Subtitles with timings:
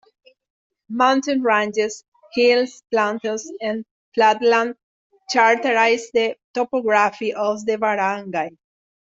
[0.89, 2.03] Mountain ranges,
[2.33, 3.85] hills, plateaus, and
[4.15, 4.73] flatland
[5.29, 8.49] characterize the topography of the barangay.